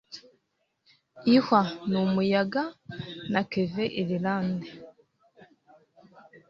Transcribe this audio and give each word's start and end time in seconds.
ihwa 1.35 1.61
n'umuyaga. 1.89 2.63
na 3.31 3.41
kevin 3.51 3.91
irilande 4.01 4.67